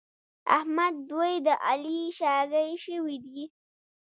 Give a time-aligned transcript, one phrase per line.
[0.57, 3.43] احمد دوی د علي شاګی شوي دي.